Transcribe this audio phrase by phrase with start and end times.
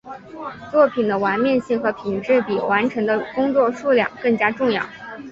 [0.71, 4.83] 作品的完面性和品质比完成的工作数量更加重要。